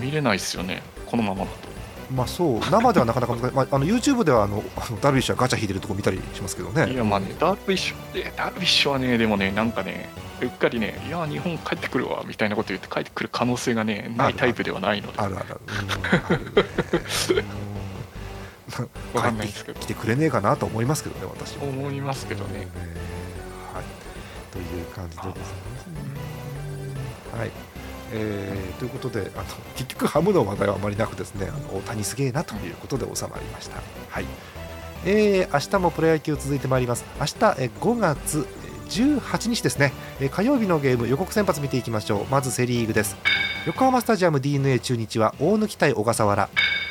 [0.00, 0.82] 見れないですよね。
[1.06, 1.68] このままだと。
[1.68, 1.71] うん
[2.14, 4.62] まあそう生ではなかなか難しい、まあ、あの YouTube ではあの
[5.00, 6.92] ダルビッシュはガチャ引いてるとこ見たりしますけどね。
[6.92, 10.08] いやまあねダルビッシュダルビッシュはねでもねなんかね
[10.40, 15.18] うっかりねいや日本帰ってくるわみたいなこと言って帰ってくる可能性がねないタイプではないので。
[15.18, 15.60] あるある。
[18.72, 22.68] 帰ってきてくれねえかなと思いますけどね私は思いますけどね。
[23.74, 23.84] はい、
[24.50, 25.52] という感じでです。
[25.88, 25.96] ね。
[27.38, 27.71] はい
[28.12, 29.44] えーということであの
[29.76, 33.80] 結局ハムの話題はあまりなくですねあの大谷すげえなということで収まりました。
[34.08, 34.26] はい。
[35.04, 37.04] えー明日もプロ野球続いてまいります。
[37.18, 38.46] 明日え5月
[38.88, 42.26] 18日ですね、え火曜日のゲーム予告先発見ていきましょう。
[42.30, 43.16] まずセ・リーグです。
[43.66, 46.50] 横浜スタジアム d n a 中日は大貫対小笠原。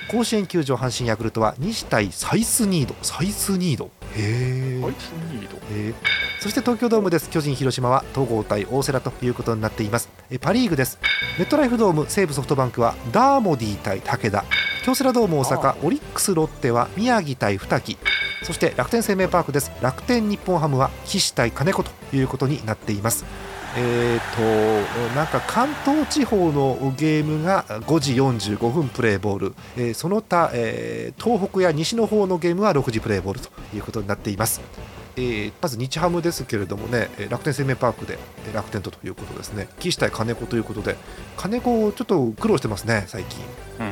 [0.10, 2.96] 甲子園球場阪神ヤクルトは西対サイスニード。
[3.04, 3.92] サイスニード。
[4.18, 4.80] へ
[5.72, 5.94] え
[6.40, 7.30] そして東京ドームです。
[7.30, 10.10] 巨人広島は東郷対大瀬良ということになっています。
[10.30, 10.98] えーパ・リーグです。
[11.38, 14.44] メットライフドーム西武ソフトバンクはダーモディ対武田。
[14.84, 17.98] 京セラドーム大あ阪オリックスロッテは宮城対二木。
[18.44, 19.72] そして楽天生命パークです。
[19.82, 23.24] 楽天日本ハムは岸対金子ということになっています
[23.78, 34.60] えー、となんか関東地方のゲームが5時45分プレーボール、えーその他、えー東北や西の方のゲームは6時プレーボールということになっています。
[35.16, 40.98] えーまず日ハムですけれどもね、えー楽天生命パークでえー楽天とということですね、岸対金子ということで、
[41.38, 43.40] 金子、ちょっと苦労してますね、最近。
[43.80, 43.84] う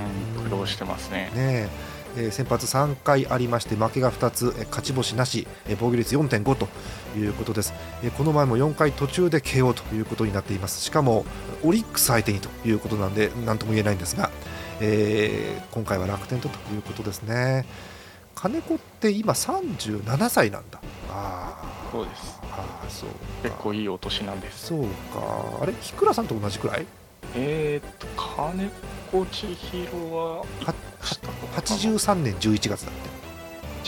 [0.42, 1.70] ん苦労してますねねえ
[2.18, 6.68] えー先発3回ありまして負けが2つえー勝ち星なしえー防御率4.5と
[7.18, 7.74] いうことです。
[8.04, 10.82] えーこの前も4回途中で KO ということになっています。
[10.82, 11.26] しかも
[11.64, 14.30] オリックス相手にということなんで何とも言えないんですが、
[14.82, 17.66] えー今回は楽天とということですね。
[18.36, 20.80] 金子って今37歳なんだ。
[21.12, 21.92] あー。
[21.92, 22.40] そうです。
[22.52, 23.10] あーそう
[23.44, 24.68] 結構いいお年なんです。
[24.68, 25.60] そうか。
[25.62, 25.74] あれ？
[25.82, 26.86] 日倉さんと同じくらい？
[27.36, 28.70] えー、っと金
[29.12, 30.46] 子千尋はは
[31.04, 33.19] したのかな83年11月だって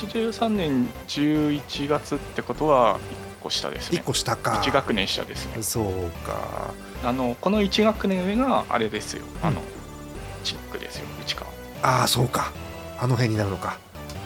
[0.08, 2.98] 83年11月ってことは
[3.40, 4.52] 1個下です1ね個下か。
[4.64, 5.62] 1学年下ですね。
[5.64, 6.74] そうか。
[7.04, 9.24] あのこの1学年上があれですよ。
[9.42, 9.82] あの、うん
[10.44, 11.06] チックですよ。
[11.22, 11.52] 内川。
[11.84, 12.52] ああそうか。
[13.00, 13.78] あの辺になるのか。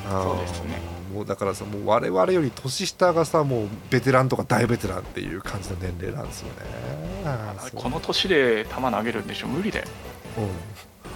[0.10, 0.80] そうですね。
[1.14, 6.54] もうだからさもう我々より年下がさもうベテランとか大ベテランっていう感じの年齢なんですよね。
[7.76, 9.48] この年で球投げるんでしょ。
[9.48, 9.86] 無理だよ。
[10.38, 10.50] うん、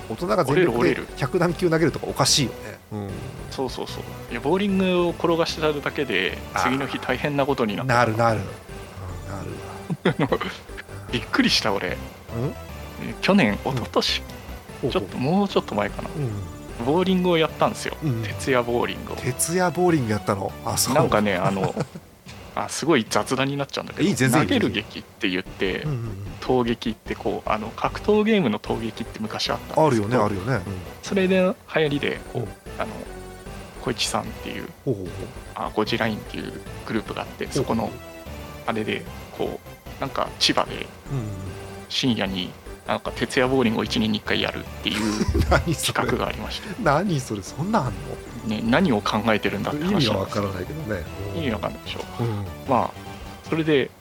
[0.09, 1.07] 大人が全力で折れる折れる。
[1.17, 2.55] 100何球投げるとかおかしいよね、
[2.91, 3.09] うん、
[3.51, 4.03] そうそうそう。
[4.31, 10.39] いやボーリングを転がしてただけで次の日大変なことになってなるなる、うん、なるわ。
[11.11, 11.89] びっくりした俺。
[11.89, 11.95] うん？
[13.21, 14.23] 去年一昨年？
[14.81, 16.09] ほうちょっともうちょっと前かな。
[16.15, 16.85] うん。
[16.85, 17.95] ボーリングをやったんですよ。
[18.03, 18.23] うん。
[18.23, 19.15] 徹夜ボーリングを。
[19.15, 20.51] 徹夜ボーリングやったの？
[20.65, 20.95] あそう。
[20.95, 21.73] なんかねあの
[22.55, 26.15] あすごい雑談になっちゃうんだけど投げる劇って言って、うんうんうん。
[26.41, 30.61] 投撃ってこうあの格闘ゲームの投撃って昔あったんあるよですけどねあるよね、うん。
[31.03, 31.37] それで
[31.75, 32.43] 流行りでこう。
[32.43, 32.47] うん
[32.79, 32.91] あの
[33.81, 34.95] 小市さんっていうほう
[35.55, 36.51] あゴジラインっていう
[36.85, 37.89] グループがあってそこの
[38.65, 39.03] あれで
[39.37, 39.59] こ
[39.97, 40.85] うなんか千葉で
[41.87, 42.51] 深夜に
[42.89, 45.25] なんか徹夜ボーリングを1年に1回やるっていう
[45.75, 47.43] 企画れがありまして、何それ。
[47.43, 47.93] そんなんあん
[48.49, 51.03] ね、何を考えてるんだっての意味はわからないけどね。
[51.35, 51.99] 意味わかんないでしょ。
[52.19, 52.45] うん。
[52.67, 52.91] まあ
[53.47, 53.91] それで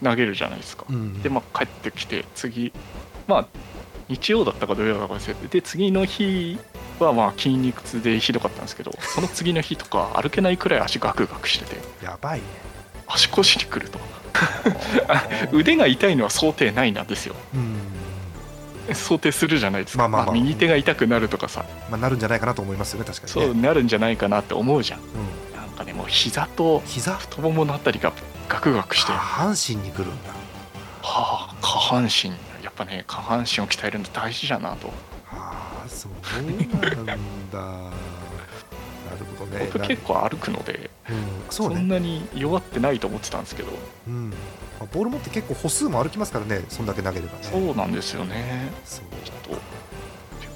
[0.00, 0.84] 投げるじゃないですか。
[0.88, 1.20] うん。
[1.22, 2.72] でまあ帰ってきて次
[3.26, 3.46] まあ
[4.08, 6.56] 日曜だったか土曜だったか忘れてで次の日
[7.00, 12.44] はまあ筋肉痛でひどかったんですけど その次の日とか歩けないくらい足ガクガクしててやばいね。
[13.08, 13.98] 足腰にくると。
[15.52, 17.34] 腕が痛いのは想定内なんですよ。
[17.54, 17.94] うん
[18.92, 20.34] 想定するじゃないですか、まあまあまあ。
[20.34, 21.64] 右手が痛くなるとかさ。
[21.90, 23.52] まあなるんじゃないかなと思いますよね確かにね。
[23.52, 25.00] そうなるんじゃないかなって思うじゃん。
[25.00, 25.56] うん。
[25.56, 27.14] なんかねもう膝と膝？
[27.14, 28.12] 太もものあたりが
[28.48, 29.12] ガクガクして。
[29.12, 30.30] 下半身にくるんだ。
[31.02, 32.30] はあ下半身。
[32.62, 34.92] やっぱね下半身を鍛えるの大事だなと。
[35.30, 36.12] ああそう
[37.04, 37.58] なんだ。
[37.60, 39.70] なるほどね。
[39.72, 40.72] 僕結構歩くので。
[40.72, 40.88] うん、
[41.50, 43.72] そんなに弱ってないと思ってたんですけど。
[44.08, 44.30] うん。
[44.30, 44.36] ま
[44.82, 47.44] あボール持って結構歩数も歩きますからねそんだけ投げればね。
[47.44, 48.70] そうなんですよね。
[48.84, 49.04] そう。
[49.24, 49.62] きっとというこ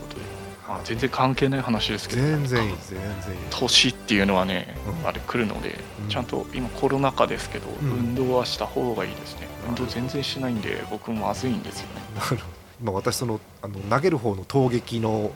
[0.08, 0.22] とで、
[0.68, 2.22] まあ、全然関係ない話ですけど。
[2.22, 3.38] 全然いい全然いい。
[3.50, 5.06] 年っていうのはね、うん。
[5.06, 6.08] あれ来るので、うん。
[6.08, 7.90] ちゃんと今コロナ禍ですけど、うん。
[7.90, 9.48] 運動はした方がいいですね。
[9.68, 12.02] 運動全然しないんで僕もまずいんですよね。
[12.16, 12.42] なるほど。
[12.80, 15.32] 今私そのあの投げる方の投撃の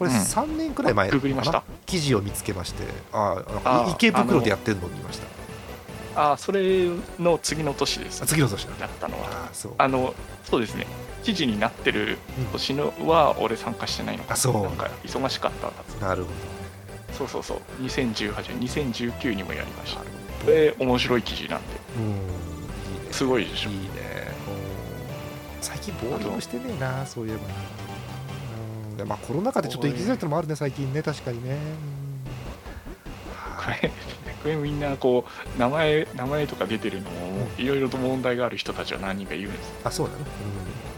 [0.00, 0.16] これうん。
[0.16, 1.62] 3年くらい前ググりました。
[1.84, 6.32] 記事を見つけましてああー池袋でやってるのを見ました。
[6.32, 8.22] あそれの次の年です。
[8.22, 8.72] あ次の年だ。
[8.80, 9.26] だったのは。
[9.30, 9.72] あーそう。
[9.76, 10.86] あのそうですね。
[11.22, 14.24] 記事になってるうん年のは俺参加してないの。
[14.24, 16.30] かあそうなんか忙しかったはずなるほ
[17.12, 17.58] そうそうそう。
[17.82, 20.00] 2018 2019にもやりました。
[20.00, 20.52] どなるほど。
[20.52, 21.66] で面白い記事なんで。
[21.98, 22.04] うん。
[22.04, 23.68] いいねすごいでしょ。
[23.70, 23.84] いいね。
[24.64, 24.70] うん
[25.62, 27.40] 最近ボーリングしてねえなそういえば
[29.00, 31.52] でまあコロナ禍でちょっと行きづらいってのもあるね最近ね確かにね。
[31.54, 32.10] うん
[33.60, 33.90] これ
[34.42, 40.24] これみんなこう名前名前とか出てるのもいろいろと問題がある人たちは何人かいるんですあそうなの、うん、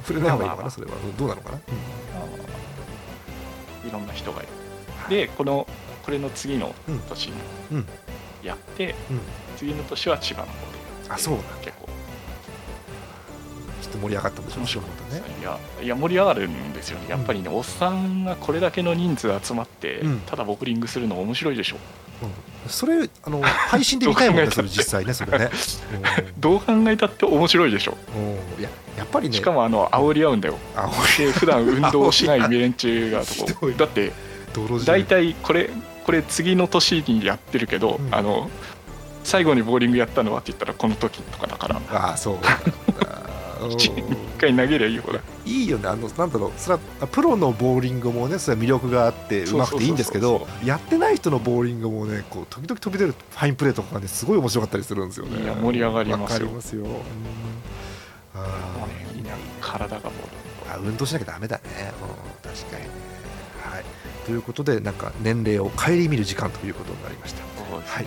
[0.04, 0.92] 触れない方がいいのかなそれは。
[0.94, 1.58] うんどうなのかな、
[3.88, 4.48] いろんな人がいる。
[5.08, 5.66] でこの
[6.04, 6.72] これの次の
[7.08, 7.32] 年に
[7.72, 7.86] うん。
[8.44, 9.20] やって、うん。
[9.56, 10.58] 次の年は千葉の方で
[11.08, 11.81] あそうなん結構
[13.92, 17.06] っと盛り上がったんでしょう面白かったねいやいや盛り上がるんですよね。
[17.08, 20.20] やっぱりね、おっさんがこれだけの人数集まって、うん。
[20.20, 21.76] ただボクリングするの面白いでしょ。
[22.22, 25.50] うん、それあの 配信で見たいもんねそれ実際ねそれね。
[26.38, 27.96] どう考えたって面白いでしょ。
[28.14, 28.22] うん。
[28.22, 30.58] うんいややっぱりねしかもあの煽り合うんだよ。
[30.76, 33.22] あで普段運動しない連中が
[33.76, 34.12] だって
[34.84, 35.70] 大体これ
[36.04, 38.14] これ次の年にやってるけど、うん。
[38.14, 38.50] あの
[39.24, 41.80] 最後にボーリングやったのはって言ったらこの時とかだから。
[41.90, 42.38] ああそう
[43.68, 43.90] なんだうん一
[44.38, 45.88] 回投げりゃいいよほらいいよね。
[45.88, 46.52] あのなんだろう。
[46.56, 55.42] それはプロのボーリングもねそれは魅力があってそうまくていいんですけどやってない人のボーリングもねこう時々飛び出るファインプレーとかがねすごい面白かったりするんですよね。
[55.42, 56.24] いや盛り上がりますよ。
[56.24, 57.02] わかりますよ、うん、あも
[58.34, 60.12] あうね体がもう。
[60.70, 61.62] あ運動しなきゃダメだね、
[62.44, 62.82] うん、確かに。
[62.84, 62.88] ね
[63.62, 63.84] はい。
[64.24, 67.42] ということでなんか年齢を顧みる時間ということになりました。
[67.70, 68.06] そうですはい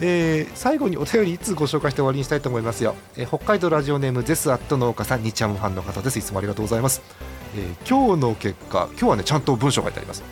[0.00, 6.18] えー最後にお便りいつご紹介して終わりにしたいと思いますよ、えー北海道ラジオネームゼスアット農家さん日ハムファンの方です。
[6.18, 7.02] いつもありがとうございます、
[7.56, 10.22] えー今日の結果今日はねちゃんと文章が書いてあります。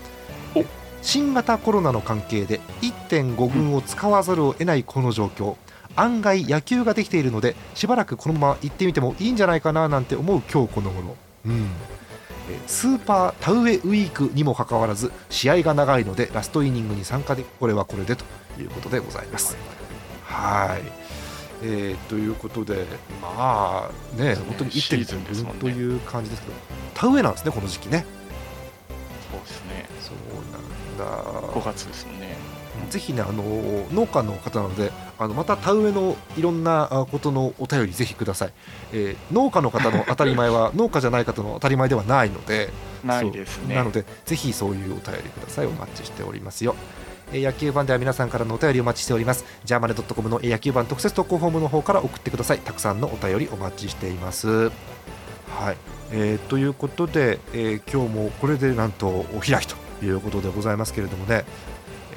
[1.02, 5.54] 新型コロナの関係で1.5軍を使わざるを得ないこの状況、
[5.94, 11.52] 案外野球ができているのでしばらくこのまま行ってみてもいいんじゃないかななんて思う今日この頃、うん。
[11.52, 12.05] えー
[12.66, 18.24] スーパー田植えウィークにもかかわらず試合が長いのでラストイニングに参加でこれはこれでと
[18.58, 19.56] いうことでございます。
[20.24, 20.82] はい
[21.62, 22.84] えーということで、
[23.22, 26.54] まあね、本当にシーズンです1.5もんね分という感じですけど、
[26.94, 28.04] 田植えなんですね、この時期ね。
[29.30, 30.16] そうですねそう
[30.52, 30.62] なん
[30.98, 31.50] だ。
[31.52, 32.25] 5月ですもんね
[32.90, 33.42] ぜひね、あの
[33.92, 38.52] 農家の方なので、あのまた田植えのいろんなあことのお便りぜひください。
[38.92, 42.70] えー農家の方の当たり前は 農家じゃない方の当たり前ではないので、
[43.04, 45.66] ないですねなので、ぜひそういうお便りください。
[45.66, 46.74] お待ちしておりますよ。
[47.32, 49.44] えー野球版では皆さんからのお便りお待ちしております。
[49.64, 52.58] ジャーマネドットコムのえー野球版特設投稿フォームの方から送ってください。
[52.60, 54.48] たくさんのお便りお待ちしています。
[55.48, 55.76] はい。
[56.12, 61.44] えーということで、えー今日もこれでなんとお開きということでございますけれどもね、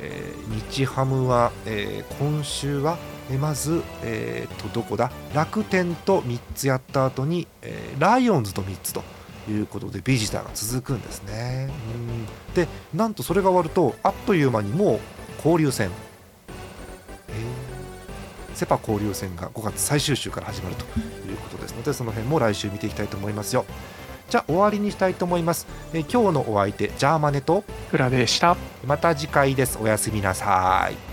[0.01, 2.97] えー日ハムは、えー今週は、
[3.31, 5.11] えまず、えーとどこだ？
[5.33, 9.03] 楽天と3つやった後に、えーライオンズと3つと
[9.49, 11.69] いうことでビジターが続くんですね。
[11.95, 14.99] うんでなんとそれが終わるとあっという間にもう
[15.37, 15.89] 交流戦、
[17.29, 23.65] えーセ・パ交流戦が5月最終週から始まるということですのでその辺も来週見ていきたいと思いますよ。
[24.29, 25.67] じゃあ終わりにしたいと思います。
[25.93, 29.77] えー今日のお相手ジャーマネとフラでしたまた次回です。
[29.81, 31.08] おやすみなさい。